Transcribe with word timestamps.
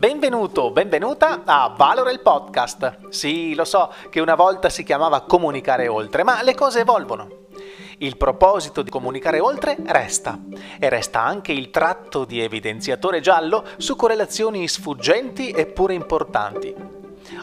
benvenuto, 0.00 0.70
benvenuta 0.70 1.42
a 1.44 1.74
Valore 1.76 2.10
il 2.10 2.20
podcast. 2.20 3.10
Sì, 3.10 3.54
lo 3.54 3.66
so 3.66 3.92
che 4.08 4.18
una 4.20 4.34
volta 4.34 4.70
si 4.70 4.82
chiamava 4.82 5.20
Comunicare 5.20 5.88
Oltre, 5.88 6.22
ma 6.22 6.42
le 6.42 6.54
cose 6.54 6.80
evolvono. 6.80 7.28
Il 7.98 8.16
proposito 8.16 8.80
di 8.80 8.88
comunicare 8.88 9.40
oltre 9.40 9.76
resta 9.84 10.38
e 10.78 10.88
resta 10.88 11.20
anche 11.20 11.52
il 11.52 11.68
tratto 11.68 12.24
di 12.24 12.40
evidenziatore 12.40 13.20
giallo 13.20 13.62
su 13.76 13.94
correlazioni 13.94 14.66
sfuggenti 14.68 15.50
eppure 15.50 15.92
importanti. 15.92 16.74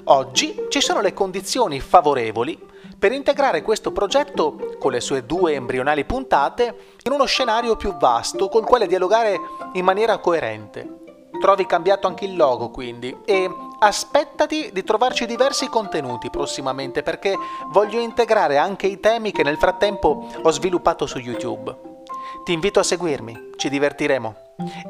Oggi 0.06 0.66
ci 0.70 0.82
sono 0.82 1.02
le 1.02 1.14
condizioni 1.14 1.80
favorevoli 1.80 2.60
per 2.98 3.12
integrare 3.12 3.62
questo 3.62 3.92
progetto 3.92 4.78
con 4.80 4.92
le 4.92 5.00
sue 5.00 5.28
due 5.28 5.54
embrionali 5.54 6.06
puntate 6.06 6.96
in 7.04 7.12
uno 7.12 7.26
scenario 7.26 7.76
più 7.76 7.96
vasto 7.98 8.50
col 8.50 8.66
quale 8.66 8.88
dialogare 8.88 9.40
in 9.74 9.86
maniera 9.86 10.18
coerente. 10.18 11.06
Trovi 11.40 11.66
cambiato 11.66 12.08
anche 12.08 12.26
il 12.26 12.36
logo 12.36 12.70
quindi 12.70 13.16
e 13.26 13.50
aspettati 13.80 14.72
di 14.72 14.84
trovarci 14.84 15.26
diversi 15.26 15.68
contenuti 15.68 16.30
prossimamente 16.30 17.04
perché 17.04 17.36
voglio 17.68 18.00
integrare 18.00 18.58
anche 18.58 18.88
i 18.88 19.00
temi 19.00 19.32
che 19.32 19.44
nel 19.44 19.58
frattempo 19.58 20.28
ho 20.42 20.52
sviluppato 20.52 21.06
su 21.06 21.20
YouTube. 21.20 21.96
Ti 22.44 22.54
invito 22.54 22.80
a 22.80 22.84
seguirmi, 22.84 23.52
ci 23.58 23.70
divertiremo. 23.70 24.36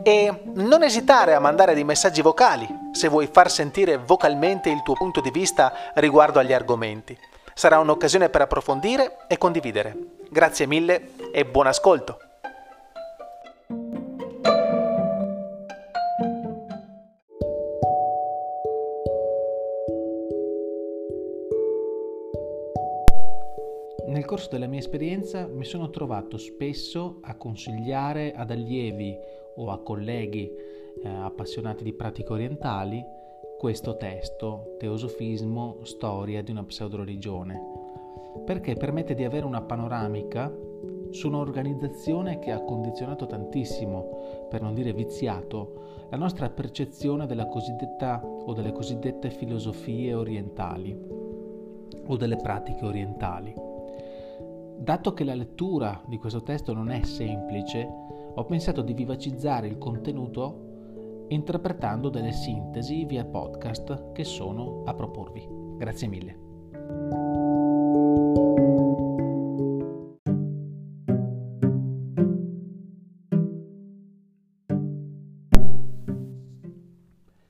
E 0.03 0.43
non 0.53 0.83
esitare 0.83 1.33
a 1.33 1.39
mandare 1.39 1.73
dei 1.73 1.83
messaggi 1.83 2.21
vocali 2.21 2.67
se 2.91 3.09
vuoi 3.09 3.27
far 3.31 3.51
sentire 3.51 3.97
vocalmente 3.97 4.69
il 4.69 4.81
tuo 4.83 4.93
punto 4.93 5.19
di 5.19 5.31
vista 5.31 5.91
riguardo 5.95 6.39
agli 6.39 6.53
argomenti. 6.53 7.17
Sarà 7.53 7.79
un'occasione 7.79 8.29
per 8.29 8.41
approfondire 8.41 9.25
e 9.27 9.37
condividere. 9.37 9.95
Grazie 10.29 10.67
mille 10.67 11.09
e 11.31 11.45
buon 11.45 11.67
ascolto. 11.67 12.26
Corso 24.27 24.49
della 24.51 24.67
mia 24.67 24.79
esperienza 24.79 25.47
mi 25.47 25.63
sono 25.63 25.89
trovato 25.89 26.37
spesso 26.37 27.19
a 27.21 27.35
consigliare 27.35 28.33
ad 28.33 28.51
allievi 28.51 29.17
o 29.55 29.71
a 29.71 29.79
colleghi 29.79 30.51
eh, 31.01 31.07
appassionati 31.07 31.83
di 31.83 31.93
pratiche 31.93 32.33
orientali 32.33 33.03
questo 33.57 33.95
testo, 33.95 34.75
Teosofismo, 34.77 35.79
storia 35.83 36.43
di 36.43 36.51
una 36.51 36.63
pseudoreligione, 36.63 37.59
perché 38.45 38.75
permette 38.75 39.15
di 39.15 39.23
avere 39.23 39.45
una 39.45 39.61
panoramica 39.61 40.53
su 41.09 41.27
un'organizzazione 41.27 42.37
che 42.37 42.51
ha 42.51 42.59
condizionato 42.59 43.25
tantissimo, 43.25 44.47
per 44.49 44.61
non 44.61 44.73
dire 44.73 44.93
viziato, 44.93 46.05
la 46.09 46.17
nostra 46.17 46.49
percezione 46.49 47.25
della 47.25 47.47
cosiddetta 47.47 48.21
o 48.23 48.53
delle 48.53 48.73
cosiddette 48.73 49.29
filosofie 49.29 50.13
orientali 50.13 50.95
o 52.05 52.15
delle 52.17 52.35
pratiche 52.35 52.85
orientali. 52.85 53.66
Dato 54.79 55.13
che 55.13 55.23
la 55.23 55.33
lettura 55.33 56.01
di 56.07 56.17
questo 56.17 56.43
testo 56.43 56.71
non 56.73 56.89
è 56.91 57.03
semplice, 57.03 57.87
ho 58.35 58.45
pensato 58.45 58.81
di 58.81 58.93
vivacizzare 58.93 59.67
il 59.67 59.77
contenuto 59.77 61.25
interpretando 61.29 62.09
delle 62.09 62.31
sintesi 62.31 63.03
via 63.05 63.25
podcast 63.25 64.11
che 64.13 64.23
sono 64.23 64.83
a 64.85 64.93
proporvi. 64.93 65.45
Grazie 65.77 66.07
mille. 66.07 66.45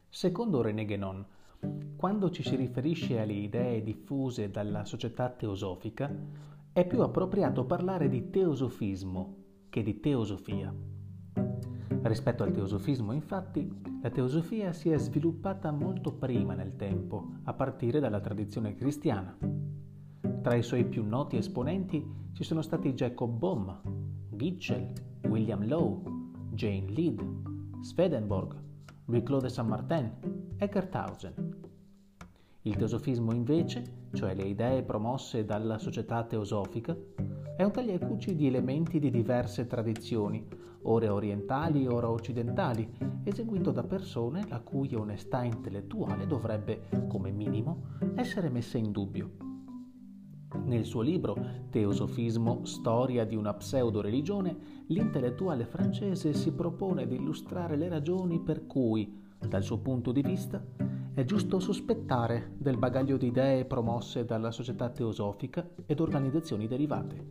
Secondo 0.09 0.61
René 0.64 0.86
Guénon, 0.86 1.25
quando 1.95 2.31
ci 2.31 2.42
si 2.42 2.55
riferisce 2.55 3.20
alle 3.20 3.33
idee 3.33 3.83
diffuse 3.83 4.49
dalla 4.49 4.83
società 4.83 5.30
teosofica, 5.30 6.11
è 6.77 6.86
più 6.86 7.02
appropriato 7.02 7.65
parlare 7.65 8.08
di 8.08 8.30
teosofismo 8.30 9.38
che 9.67 9.82
di 9.82 9.99
teosofia. 9.99 10.71
Rispetto 12.04 12.43
al 12.43 12.52
teosofismo, 12.52 13.14
infatti, 13.14 13.67
la 13.99 14.11
teosofia 14.11 14.71
si 14.73 14.92
è 14.92 14.98
sviluppata 14.99 15.71
molto 15.71 16.14
prima 16.14 16.54
nel 16.54 16.76
tempo, 16.76 17.32
a 17.45 17.54
partire 17.54 17.99
dalla 17.99 18.20
tradizione 18.20 18.76
cristiana. 18.76 19.36
Tra 20.43 20.54
i 20.54 20.61
suoi 20.61 20.86
più 20.86 21.04
noti 21.04 21.37
esponenti 21.37 22.05
ci 22.33 22.43
sono 22.43 22.61
stati 22.61 22.93
Jacob 22.93 23.36
Bohm, 23.36 23.82
Gitschel, 24.36 24.92
William 25.23 25.66
Lowe, 25.67 26.04
Jane 26.52 26.92
Lead, 26.92 27.82
Swedenborg, 27.82 28.55
Louis-Claude 29.05 29.49
Saint-Martin, 29.49 30.11
Eckhart 30.58 30.93
Hausen. 30.93 31.56
Il 32.67 32.76
teosofismo 32.76 33.32
invece, 33.32 34.10
cioè 34.11 34.36
le 34.36 34.44
idee 34.44 34.83
promosse 34.83 35.45
dalla 35.45 35.78
società 35.78 36.26
teosofica, 36.26 36.94
è 37.55 37.64
un 37.64 37.72
tagliacuci 37.72 38.36
di 38.36 38.45
elementi 38.45 39.00
di 39.00 39.10
diverse 39.10 39.67
tradizioni, 39.67 40.45
ora 40.82 41.14
orientali, 41.14 41.88
ora 41.88 42.10
occidentali, 42.10 42.86
eseguito 43.23 43.72
da 43.72 43.83
persone 43.83 44.45
la 44.50 44.60
cui 44.60 44.94
onestà 44.95 45.44
intellettuale 45.44 46.28
dovrebbe, 46.28 46.89
come 47.08 47.32
minimo, 47.32 47.83
essere 48.16 48.50
messa 48.50 48.78
in 48.78 48.92
dubbio. 48.92 49.32
Nel 50.66 50.84
suo 50.84 51.02
libro 51.02 51.38
Teosofismo, 51.70 52.66
storia 52.66 53.23
di 53.23 53.38
una 53.38 53.54
pseudo-religione, 53.54 54.84
l'intellettuale 54.88 55.66
francese 55.66 56.34
si 56.34 56.52
propone 56.52 57.08
di 57.08 57.16
illustrare 57.16 57.78
le 57.78 57.88
ragioni 57.88 58.42
per 58.42 58.67
cui, 58.67 59.23
dal 59.39 59.64
suo 59.64 59.78
punto 59.80 60.11
di 60.11 60.22
vista, 60.22 60.61
è 61.17 61.23
giusto 61.23 61.60
sospettare 61.60 62.52
del 62.60 62.78
bagaglio 62.78 63.17
di 63.17 63.26
idee 63.26 63.66
promosse 63.66 64.23
dalla 64.23 64.52
società 64.52 64.92
teosofica 64.92 65.67
ed 65.88 66.00
organizzazioni 66.00 66.67
derivate. 66.67 67.26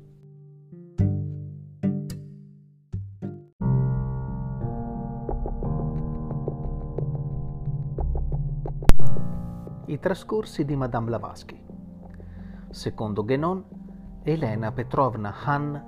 I 9.86 10.00
trascorsi 10.00 10.64
di 10.64 10.74
Madame 10.74 11.06
Blavatsky. 11.06 11.62
Secondo 12.70 13.24
Guénon, 13.24 13.64
Elena 14.24 14.72
Petrovna 14.72 15.32
Hahn 15.44 15.80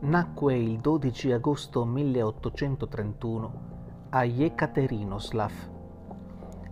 nacque 0.00 0.58
il 0.58 0.80
12 0.80 1.30
agosto 1.30 1.84
1831 1.84 4.08
a 4.10 4.24
Yekaterinoslav, 4.24 5.75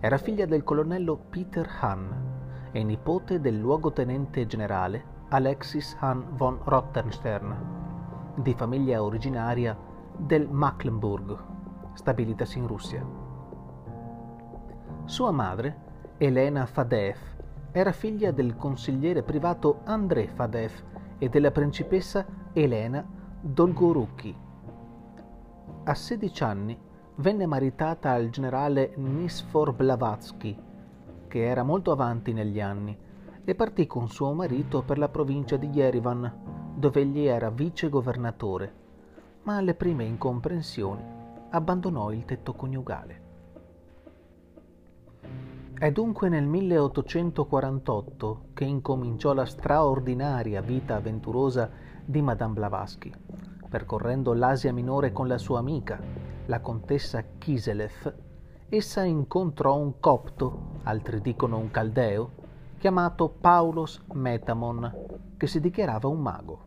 era 0.05 0.19
figlia 0.19 0.45
del 0.45 0.65
colonnello 0.65 1.17
Peter 1.31 1.67
Hahn 1.81 2.69
e 2.73 2.85
nipote 2.85 3.41
del 3.41 3.57
luogotenente 3.57 4.45
generale 4.45 5.03
Alexis 5.31 5.97
Hahn 5.99 6.37
von 6.37 6.59
Rottenstern, 6.63 8.35
di 8.37 8.53
famiglia 8.53 9.03
originaria 9.03 9.75
del 10.15 10.47
Mecklenburg, 10.47 11.39
stabilitasi 11.95 12.59
in 12.59 12.67
Russia. 12.67 13.07
Sua 15.07 15.31
madre, 15.31 15.77
Elena 16.19 16.67
Fadeev, 16.67 17.17
era 17.73 17.93
figlia 17.93 18.31
del 18.31 18.57
consigliere 18.57 19.23
privato 19.23 19.81
André 19.85 20.29
Fadeev 20.29 20.85
e 21.17 21.31
della 21.31 21.51
principessa 21.51 22.27
Elena 22.53 23.03
Dolgorucki. 23.41 24.37
A 25.85 25.95
16 25.95 26.45
anni 26.45 26.79
venne 27.17 27.47
maritata 27.47 28.11
al 28.11 28.31
generale 28.31 28.93
Nisfor 28.97 29.73
Blavatsky, 29.73 30.57
che 31.29 31.45
era 31.45 31.63
molto 31.63 31.93
avanti 31.93 32.33
negli 32.33 32.61
anni, 32.61 32.97
e 33.45 33.55
partì 33.55 33.87
con 33.87 34.09
suo 34.09 34.33
marito 34.33 34.83
per 34.83 34.99
la 34.99 35.09
provincia 35.09 35.57
di 35.57 35.69
Yerevan, 35.69 36.73
dove 36.75 37.03
egli 37.03 37.27
era 37.27 37.51
vice 37.51 37.89
governatore, 37.89 38.83
ma 39.43 39.57
alle 39.57 39.75
prime 39.75 40.05
incomprensioni 40.05 41.03
abbandonò 41.51 42.11
il 42.11 42.25
tetto 42.25 42.55
coniugale. 42.55 43.23
È 45.79 45.91
dunque 45.93 46.29
nel 46.29 46.47
1848 46.47 48.47
che 48.55 48.65
incominciò 48.65 49.35
la 49.35 49.45
straordinaria 49.45 50.61
vita 50.63 50.97
avventurosa 50.97 51.71
di 52.05 52.23
Madame 52.23 52.55
Blavatsky, 52.55 53.13
percorrendo 53.69 54.33
l'Asia 54.33 54.73
minore 54.73 55.13
con 55.13 55.29
la 55.29 55.39
sua 55.39 55.59
amica, 55.59 56.24
la 56.47 56.61
contessa 56.61 57.23
Kiselev, 57.39 58.15
essa 58.69 59.03
incontrò 59.03 59.77
un 59.79 59.99
copto, 59.99 60.81
altri 60.83 61.21
dicono 61.23 61.57
un 61.57 61.71
caldeo, 61.71 62.33
chiamato 62.79 63.31
Paulos 63.31 64.03
Metamon, 64.13 65.07
che 65.39 65.47
si 65.47 65.59
dichiarava 65.59 66.09
un 66.09 66.21
mago. 66.21 66.67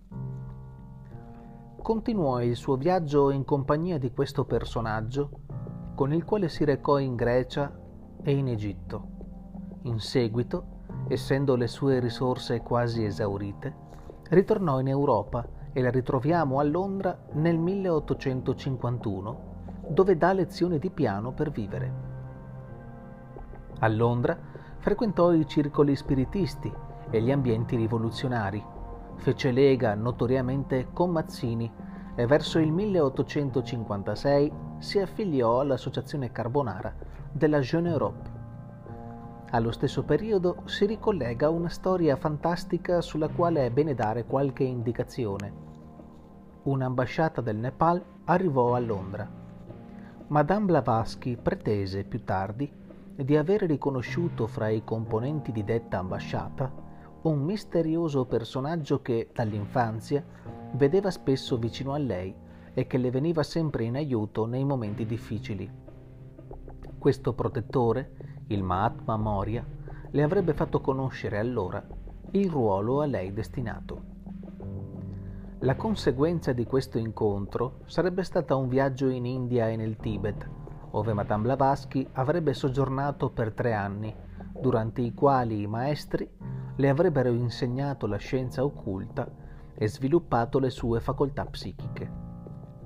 Continuò 1.79 2.41
il 2.41 2.55
suo 2.55 2.75
viaggio 2.75 3.29
in 3.29 3.45
compagnia 3.45 3.99
di 3.99 4.11
questo 4.11 4.45
personaggio, 4.45 5.29
con 5.93 6.11
il 6.11 6.23
quale 6.25 6.49
si 6.49 6.63
recò 6.65 6.97
in 6.97 7.15
Grecia 7.15 7.71
e 8.23 8.31
in 8.31 8.47
Egitto. 8.47 9.07
In 9.83 9.99
seguito, 9.99 10.75
essendo 11.07 11.55
le 11.55 11.67
sue 11.67 11.99
risorse 11.99 12.61
quasi 12.61 13.05
esaurite, 13.05 13.75
ritornò 14.29 14.79
in 14.79 14.87
Europa 14.87 15.47
e 15.71 15.81
la 15.81 15.91
ritroviamo 15.91 16.57
a 16.59 16.63
Londra 16.63 17.15
nel 17.33 17.59
1851 17.59 19.46
dove 19.89 20.17
dà 20.17 20.33
lezioni 20.33 20.79
di 20.79 20.89
piano 20.89 21.31
per 21.31 21.51
vivere. 21.51 22.05
A 23.79 23.87
Londra 23.87 24.37
frequentò 24.79 25.31
i 25.33 25.47
circoli 25.47 25.95
spiritisti 25.95 26.71
e 27.09 27.21
gli 27.21 27.31
ambienti 27.31 27.75
rivoluzionari. 27.75 28.63
Fece 29.15 29.51
lega 29.51 29.95
notoriamente 29.95 30.87
con 30.93 31.11
Mazzini 31.11 31.71
e 32.15 32.25
verso 32.25 32.59
il 32.59 32.71
1856 32.71 34.51
si 34.79 34.99
affiliò 34.99 35.59
all'Associazione 35.59 36.31
Carbonara 36.31 36.93
della 37.31 37.59
Jeune 37.59 37.89
Europe. 37.89 38.35
Allo 39.51 39.71
stesso 39.71 40.03
periodo 40.03 40.63
si 40.65 40.85
ricollega 40.85 41.49
una 41.49 41.69
storia 41.69 42.15
fantastica 42.15 43.01
sulla 43.01 43.29
quale 43.29 43.65
è 43.65 43.69
bene 43.69 43.93
dare 43.93 44.25
qualche 44.25 44.63
indicazione. 44.63 45.65
Un'ambasciata 46.63 47.39
del 47.41 47.55
Nepal 47.55 48.03
arrivò 48.25 48.73
a 48.73 48.79
Londra. 48.79 49.46
Madame 50.29 50.65
Blavatsky 50.65 51.37
pretese 51.37 52.03
più 52.03 52.25
tardi 52.25 52.69
di 53.15 53.37
aver 53.37 53.61
riconosciuto 53.61 54.45
fra 54.45 54.67
i 54.67 54.83
componenti 54.83 55.53
di 55.53 55.63
detta 55.63 55.99
ambasciata 55.99 56.69
un 57.21 57.39
misterioso 57.39 58.25
personaggio 58.25 59.01
che 59.01 59.29
dall'infanzia 59.33 60.21
vedeva 60.73 61.11
spesso 61.11 61.57
vicino 61.57 61.93
a 61.93 61.97
lei 61.97 62.35
e 62.73 62.87
che 62.87 62.97
le 62.97 63.09
veniva 63.09 63.41
sempre 63.41 63.85
in 63.85 63.95
aiuto 63.95 64.45
nei 64.45 64.65
momenti 64.65 65.05
difficili. 65.05 65.71
Questo 66.99 67.33
protettore, 67.33 68.43
il 68.47 68.63
Mahatma 68.63 69.15
Moria, 69.15 69.65
le 70.11 70.23
avrebbe 70.23 70.53
fatto 70.53 70.81
conoscere 70.81 71.37
allora 71.37 71.81
il 72.31 72.49
ruolo 72.49 72.99
a 72.99 73.05
lei 73.05 73.31
destinato. 73.31 74.16
La 75.67 75.75
conseguenza 75.75 76.53
di 76.53 76.63
questo 76.63 76.97
incontro 76.97 77.79
sarebbe 77.87 78.23
stata 78.23 78.55
un 78.55 78.69
viaggio 78.69 79.09
in 79.09 79.25
India 79.25 79.67
e 79.67 79.75
nel 79.75 79.97
Tibet, 79.97 80.49
dove 80.89 81.11
Madame 81.11 81.43
Blavatsky 81.43 82.07
avrebbe 82.13 82.53
soggiornato 82.53 83.31
per 83.31 83.51
tre 83.51 83.73
anni, 83.73 84.15
durante 84.61 85.01
i 85.01 85.13
quali 85.13 85.59
i 85.59 85.67
maestri 85.67 86.25
le 86.73 86.87
avrebbero 86.87 87.33
insegnato 87.33 88.07
la 88.07 88.15
scienza 88.15 88.63
occulta 88.63 89.29
e 89.75 89.89
sviluppato 89.89 90.57
le 90.59 90.69
sue 90.69 91.01
facoltà 91.01 91.43
psichiche. 91.43 92.11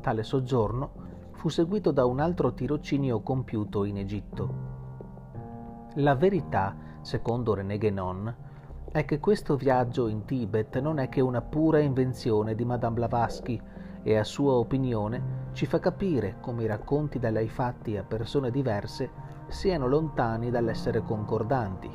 Tale 0.01 0.23
soggiorno 0.23 0.93
fu 1.33 1.49
seguito 1.49 1.91
da 1.91 2.05
un 2.05 2.19
altro 2.19 2.51
tirocinio 2.51 3.21
compiuto 3.21 3.83
in 3.83 3.97
Egitto. 3.97 4.55
La 5.97 6.15
verità, 6.15 6.75
secondo 7.01 7.53
René 7.53 7.77
Guénon, 7.77 8.35
è 8.91 9.05
che 9.05 9.21
questo 9.21 9.55
viaggio 9.55 10.07
in 10.07 10.25
Tibet 10.25 10.77
non 10.79 10.99
è 10.99 11.07
che 11.07 11.21
una 11.21 11.41
pura 11.41 11.79
invenzione 11.79 12.55
di 12.55 12.65
Madame 12.65 12.95
Blavatsky 12.95 13.59
e 14.03 14.17
a 14.17 14.25
sua 14.25 14.53
opinione 14.55 15.49
ci 15.53 15.65
fa 15.65 15.79
capire 15.79 16.37
come 16.41 16.63
i 16.63 16.67
racconti 16.67 17.17
da 17.17 17.29
lei 17.29 17.47
fatti 17.47 17.95
a 17.95 18.03
persone 18.03 18.51
diverse 18.51 19.09
siano 19.47 19.87
lontani 19.87 20.49
dall'essere 20.49 21.03
concordanti. 21.03 21.89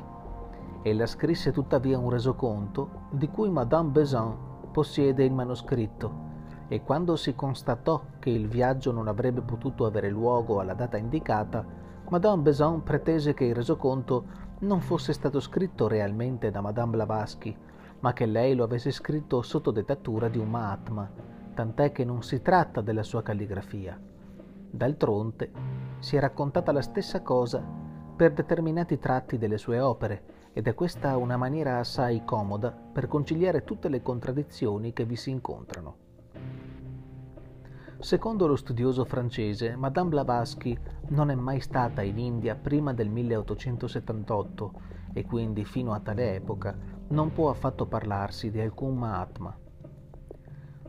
Ella 0.81 1.05
scrisse 1.05 1.51
tuttavia 1.51 1.99
un 1.99 2.09
resoconto 2.09 3.05
di 3.11 3.29
cui 3.29 3.51
Madame 3.51 3.89
Besant 3.91 4.35
possiede 4.71 5.23
il 5.23 5.33
manoscritto 5.33 6.25
e 6.67 6.81
quando 6.81 7.15
si 7.15 7.35
constatò 7.35 8.01
che 8.17 8.31
il 8.31 8.47
viaggio 8.47 8.91
non 8.91 9.07
avrebbe 9.07 9.41
potuto 9.41 9.85
avere 9.85 10.09
luogo 10.09 10.59
alla 10.59 10.73
data 10.73 10.97
indicata, 10.97 11.63
Madame 12.09 12.41
Besant 12.41 12.81
pretese 12.81 13.35
che 13.35 13.45
il 13.45 13.53
resoconto 13.53 14.45
non 14.59 14.81
fosse 14.81 15.13
stato 15.13 15.39
scritto 15.39 15.87
realmente 15.87 16.49
da 16.49 16.61
Madame 16.61 16.91
Blavatsky, 16.91 17.55
ma 17.99 18.13
che 18.13 18.25
lei 18.25 18.55
lo 18.55 18.63
avesse 18.63 18.91
scritto 18.91 19.41
sotto 19.41 19.71
dettatura 19.71 20.29
di 20.29 20.37
un 20.37 20.49
Mahatma, 20.49 21.09
tant'è 21.53 21.91
che 21.91 22.03
non 22.03 22.23
si 22.23 22.41
tratta 22.41 22.81
della 22.81 23.03
sua 23.03 23.21
calligrafia. 23.21 23.99
D'altronde 24.69 25.51
si 25.99 26.15
è 26.15 26.19
raccontata 26.19 26.71
la 26.71 26.81
stessa 26.81 27.21
cosa 27.21 27.63
per 28.15 28.33
determinati 28.33 28.97
tratti 28.97 29.37
delle 29.37 29.57
sue 29.57 29.79
opere 29.79 30.49
ed 30.53 30.67
è 30.67 30.73
questa 30.73 31.17
una 31.17 31.37
maniera 31.37 31.77
assai 31.77 32.23
comoda 32.25 32.71
per 32.71 33.07
conciliare 33.07 33.63
tutte 33.63 33.89
le 33.89 34.01
contraddizioni 34.01 34.91
che 34.91 35.05
vi 35.05 35.15
si 35.15 35.29
incontrano. 35.29 36.06
Secondo 37.99 38.45
lo 38.45 38.55
studioso 38.55 39.05
francese, 39.05 39.75
Madame 39.75 40.09
Blavatsky 40.09 40.77
non 41.09 41.31
è 41.31 41.35
mai 41.35 41.59
stata 41.59 42.03
in 42.03 42.19
India 42.19 42.53
prima 42.53 42.93
del 42.93 43.09
1878 43.09 44.71
e 45.13 45.25
quindi 45.25 45.65
fino 45.65 45.93
a 45.93 45.99
tale 45.99 46.35
epoca 46.35 46.77
non 47.07 47.33
può 47.33 47.49
affatto 47.49 47.87
parlarsi 47.87 48.51
di 48.51 48.61
alcun 48.61 48.95
Mahatma. 48.97 49.57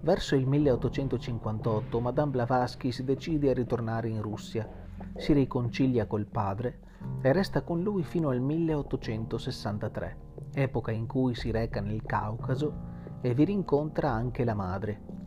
Verso 0.03 0.37
il 0.37 0.47
1858 0.47 1.99
Madame 1.99 2.31
Blavatsky 2.31 2.93
si 2.93 3.03
decide 3.05 3.51
a 3.51 3.55
ritornare 3.55 4.11
in 4.11 4.21
Russia, 4.21 4.69
si 5.17 5.33
riconcilia 5.33 6.07
col 6.07 6.27
padre 6.27 6.81
e 7.23 7.33
resta 7.33 7.63
con 7.63 7.83
lui 7.83 8.03
fino 8.03 8.29
al 8.29 8.41
1863, 8.41 10.17
epoca 10.53 10.91
in 10.91 11.07
cui 11.07 11.35
si 11.35 11.51
reca 11.51 11.81
nel 11.81 12.03
Caucaso 12.03 12.97
e 13.23 13.33
vi 13.33 13.45
rincontra 13.45 14.11
anche 14.11 14.45
la 14.45 14.55
madre, 14.55 15.18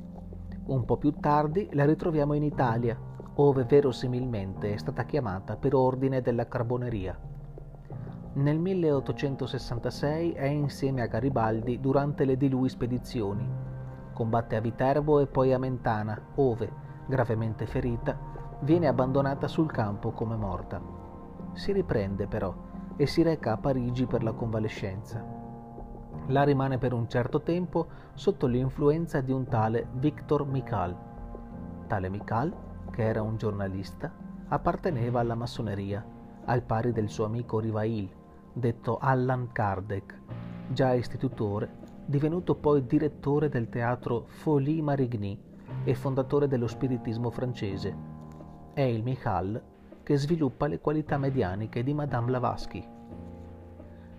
un 0.66 0.86
po' 0.86 0.98
più 0.98 1.12
tardi 1.20 1.70
la 1.74 1.86
ritroviamo 1.86 2.34
in 2.34 2.44
Italia, 2.44 2.98
ove 3.36 3.64
verosimilmente 3.64 4.74
è 4.74 4.78
stata 4.78 5.04
chiamata 5.04 5.56
per 5.56 5.74
ordine 5.74 6.22
della 6.22 6.48
Carboneria. 6.48 7.18
Nel 8.34 8.60
1866 8.60 10.34
è 10.34 10.46
insieme 10.46 11.02
a 11.02 11.08
Garibaldi 11.08 11.80
durante 11.80 12.24
le 12.24 12.38
di 12.38 12.48
lui 12.48 12.70
spedizioni. 12.70 13.46
Combatte 14.14 14.56
a 14.56 14.62
Viterbo 14.62 15.20
e 15.20 15.28
poi 15.28 15.52
a 15.52 15.58
Mentana, 15.58 16.20
ove, 16.36 16.72
gravemente 17.08 17.66
ferita, 17.66 18.18
viene 18.62 18.88
abbandonata 18.88 19.48
sul 19.48 19.72
campo 19.72 20.12
come 20.12 20.36
morta. 20.36 20.82
Si 21.54 21.74
riprende 21.74 22.28
però 22.28 22.54
e 22.96 23.06
si 23.08 23.24
reca 23.24 23.54
a 23.54 23.58
Parigi 23.58 24.06
per 24.06 24.24
la 24.24 24.34
convalescenza. 24.34 25.41
Là 26.28 26.44
rimane 26.44 26.78
per 26.78 26.94
un 26.94 27.10
certo 27.10 27.42
tempo 27.42 27.88
sotto 28.14 28.48
l'influenza 28.48 29.22
di 29.22 29.32
un 29.32 29.46
tale 29.48 29.88
Victor 29.94 30.46
Michal. 30.46 30.96
Tale 31.88 32.10
Michal, 32.10 32.54
che 32.92 33.04
era 33.04 33.22
un 33.22 33.38
giornalista, 33.38 34.14
apparteneva 34.48 35.20
alla 35.20 35.36
massoneria, 35.36 36.06
al 36.46 36.64
pari 36.64 36.92
del 36.92 37.10
suo 37.10 37.26
amico 37.26 37.60
Rivail, 37.60 38.10
detto 38.54 38.98
Allan 38.98 39.52
Kardec, 39.52 40.20
già 40.68 40.94
istitutore, 40.94 41.80
divenuto 42.06 42.56
poi 42.56 42.86
direttore 42.86 43.50
del 43.50 43.70
teatro 43.70 44.26
Folie 44.28 44.82
Marigny 44.82 45.40
e 45.84 45.96
fondatore 45.96 46.48
dello 46.48 46.68
spiritismo 46.68 47.30
francese. 47.30 47.96
È 48.74 48.82
il 48.82 49.04
Michal 49.04 49.62
che 50.04 50.18
sviluppa 50.18 50.68
le 50.68 50.80
qualità 50.80 51.18
medianiche 51.18 51.84
di 51.84 51.94
Madame 51.94 52.28
Blavatsky. 52.28 52.88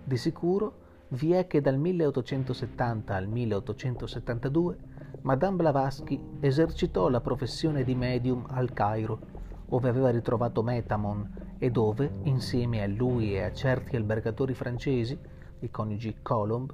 Di 0.03 0.17
sicuro 0.17 0.81
vi 1.13 1.33
è 1.33 1.45
che 1.45 1.61
dal 1.61 1.77
1870 1.77 3.15
al 3.15 3.27
1872 3.27 4.77
Madame 5.21 5.57
Blavatsky 5.57 6.19
esercitò 6.39 7.07
la 7.07 7.21
professione 7.21 7.83
di 7.83 7.93
medium 7.93 8.45
al 8.49 8.73
Cairo, 8.73 9.19
dove 9.67 9.89
aveva 9.89 10.09
ritrovato 10.09 10.63
Metamon 10.63 11.55
e 11.59 11.69
dove, 11.69 12.09
insieme 12.23 12.81
a 12.81 12.87
lui 12.87 13.35
e 13.35 13.43
a 13.43 13.53
certi 13.53 13.95
albergatori 13.95 14.55
francesi, 14.55 15.17
i 15.59 15.69
coniugi 15.69 16.17
Colomb, 16.23 16.73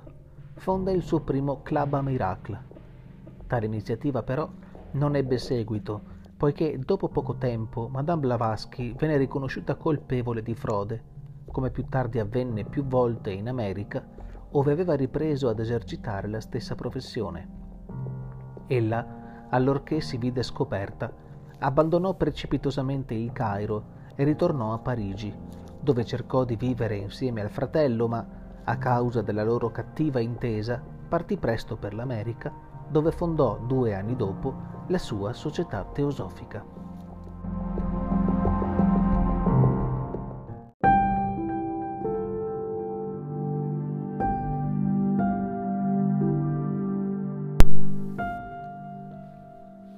fonda 0.56 0.92
il 0.92 1.04
suo 1.04 1.20
primo 1.20 1.62
Club 1.62 1.96
a 1.96 2.02
Miracle. 2.02 2.64
Tale 3.46 3.66
iniziativa 3.66 4.24
però 4.24 4.50
non 4.92 5.16
ebbe 5.18 5.38
seguito, 5.38 6.02
poiché 6.38 6.80
dopo 6.80 7.10
poco 7.10 7.36
tempo 7.36 7.90
Madame 7.90 8.22
Blavatsky 8.22 8.96
venne 8.96 9.18
riconosciuta 9.18 9.76
colpevole 9.76 10.42
di 10.42 10.56
frode, 10.56 11.04
come 11.52 11.72
più 11.72 11.86
tardi 11.90 12.20
avvenne 12.20 12.64
più 12.64 12.86
volte 12.86 13.32
in 13.32 13.50
America 13.50 14.18
ove 14.52 14.72
aveva 14.72 14.96
ripreso 14.96 15.50
ad 15.50 15.60
esercitare 15.60 16.28
la 16.28 16.42
stessa 16.42 16.76
professione. 16.76 17.48
Ella, 18.68 19.48
allorché 19.50 20.02
si 20.02 20.18
vide 20.18 20.44
scoperta, 20.44 21.12
abbandonò 21.60 22.14
precipitosamente 22.14 23.14
il 23.14 23.32
Cairo 23.32 23.98
e 24.16 24.24
ritornò 24.24 24.74
a 24.74 24.80
Parigi, 24.80 25.34
dove 25.80 26.06
cercò 26.06 26.44
di 26.44 26.56
vivere 26.56 26.96
insieme 26.96 27.42
al 27.42 27.50
fratello, 27.50 28.08
ma 28.08 28.28
a 28.64 28.78
causa 28.78 29.22
della 29.22 29.44
loro 29.44 29.72
cattiva 29.72 30.20
intesa 30.20 30.82
partì 31.10 31.38
presto 31.38 31.76
per 31.76 31.94
l'America, 31.94 32.54
dove 32.90 33.12
fondò 33.12 33.58
due 33.58 33.94
anni 33.96 34.16
dopo 34.16 34.54
la 34.88 34.98
sua 34.98 35.34
società 35.34 35.84
teosofica. 35.84 36.89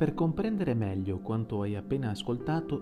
Per 0.02 0.16
comprendere 0.16 0.74
meglio 0.74 1.20
quanto 1.20 1.62
hai 1.62 1.76
appena 1.76 2.10
ascoltato, 2.10 2.82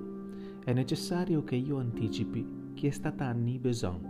è 0.64 0.72
necessario 0.72 1.44
che 1.44 1.56
io 1.56 1.78
anticipi 1.78 2.72
chi 2.74 2.88
è 2.88 2.92
stata 2.92 3.26
Annie 3.26 3.60
Besant. 3.60 4.08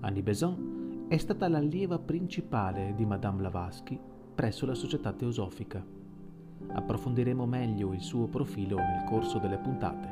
Annie 0.00 0.22
Besant 0.22 1.08
è 1.08 1.16
stata 1.16 1.48
l'allieva 1.48 1.98
principale 1.98 2.92
di 2.94 3.06
Madame 3.06 3.38
Blavatsky 3.38 3.98
presso 4.34 4.66
la 4.66 4.74
Società 4.74 5.14
Teosofica. 5.14 5.82
Approfondiremo 6.72 7.46
meglio 7.46 7.94
il 7.94 8.02
suo 8.02 8.26
profilo 8.26 8.76
nel 8.76 9.04
corso 9.06 9.38
delle 9.38 9.56
puntate. 9.56 10.08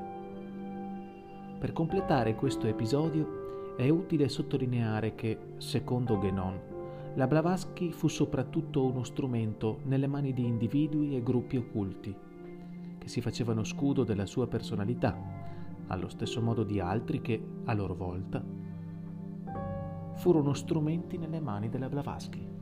Per 1.58 1.72
completare 1.74 2.36
questo 2.36 2.66
episodio 2.66 3.76
è 3.76 3.86
utile 3.90 4.30
sottolineare 4.30 5.14
che, 5.14 5.38
secondo 5.58 6.16
Guénon, 6.16 6.73
la 7.14 7.28
Blavatsky 7.28 7.90
fu 7.92 8.08
soprattutto 8.08 8.84
uno 8.84 9.04
strumento 9.04 9.80
nelle 9.84 10.08
mani 10.08 10.32
di 10.32 10.44
individui 10.44 11.14
e 11.14 11.22
gruppi 11.22 11.56
occulti, 11.56 12.14
che 12.98 13.08
si 13.08 13.20
facevano 13.20 13.62
scudo 13.62 14.02
della 14.02 14.26
sua 14.26 14.48
personalità, 14.48 15.16
allo 15.86 16.08
stesso 16.08 16.40
modo 16.40 16.64
di 16.64 16.80
altri 16.80 17.20
che, 17.20 17.40
a 17.64 17.72
loro 17.72 17.94
volta, 17.94 18.42
furono 20.14 20.54
strumenti 20.54 21.16
nelle 21.16 21.40
mani 21.40 21.68
della 21.68 21.88
Blavatsky. 21.88 22.52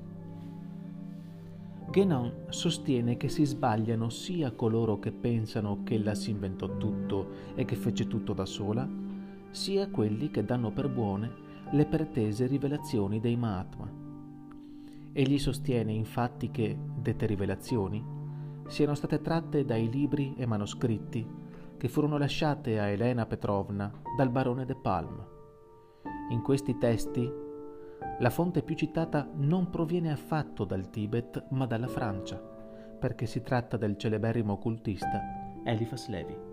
Guénon 1.90 2.46
sostiene 2.48 3.16
che 3.16 3.28
si 3.28 3.44
sbagliano 3.44 4.08
sia 4.10 4.52
coloro 4.52 4.98
che 4.98 5.12
pensano 5.12 5.82
che 5.82 5.94
ella 5.94 6.14
si 6.14 6.30
inventò 6.30 6.76
tutto 6.76 7.28
e 7.54 7.64
che 7.64 7.76
fece 7.76 8.06
tutto 8.06 8.34
da 8.34 8.46
sola, 8.46 8.88
sia 9.50 9.88
quelli 9.88 10.30
che 10.30 10.44
danno 10.44 10.70
per 10.72 10.88
buone 10.90 11.30
le 11.70 11.86
pretese 11.86 12.46
rivelazioni 12.46 13.20
dei 13.20 13.36
Mahatma. 13.36 14.01
Egli 15.14 15.38
sostiene 15.38 15.92
infatti 15.92 16.50
che 16.50 16.76
dette 16.96 17.26
rivelazioni 17.26 18.02
siano 18.66 18.94
state 18.94 19.20
tratte 19.20 19.64
dai 19.64 19.90
libri 19.90 20.34
e 20.38 20.46
manoscritti 20.46 21.26
che 21.76 21.88
furono 21.88 22.16
lasciate 22.16 22.78
a 22.78 22.86
Elena 22.86 23.26
Petrovna 23.26 23.92
dal 24.16 24.30
barone 24.30 24.64
de 24.64 24.74
Palme. 24.74 25.26
In 26.30 26.40
questi 26.40 26.78
testi 26.78 27.30
la 28.20 28.30
fonte 28.30 28.62
più 28.62 28.74
citata 28.74 29.28
non 29.34 29.68
proviene 29.68 30.12
affatto 30.12 30.64
dal 30.64 30.88
Tibet, 30.88 31.48
ma 31.50 31.66
dalla 31.66 31.88
Francia, 31.88 32.36
perché 32.98 33.26
si 33.26 33.42
tratta 33.42 33.76
del 33.76 33.98
celeberrimo 33.98 34.54
occultista 34.54 35.60
Eliphas 35.64 36.08
Levi. 36.08 36.51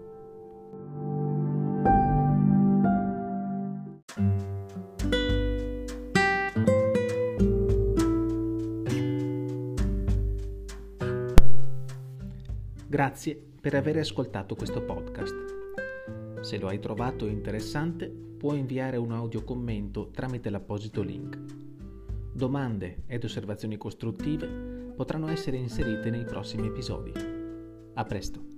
Grazie 12.89 13.39
per 13.62 13.75
aver 13.75 13.98
ascoltato 13.98 14.55
questo 14.55 14.81
podcast. 14.81 15.36
Se 16.41 16.58
lo 16.58 16.69
hai 16.69 16.79
trovato 16.79 17.27
interessante, 17.27 18.10
puoi 18.10 18.58
inviare 18.58 18.98
un 18.98 19.12
audio 19.12 19.43
commento 19.43 20.10
tramite 20.10 20.50
l'apposito 20.50 21.03
link. 21.03 21.38
Domande 22.34 23.03
ed 23.05 23.24
osservazioni 23.24 23.77
costruttive 23.77 24.48
potranno 24.96 25.27
essere 25.27 25.58
inserite 25.58 26.10
nei 26.10 26.25
prossimi 26.25 26.65
episodi. 26.65 27.12
A 27.93 28.03
presto! 28.05 28.48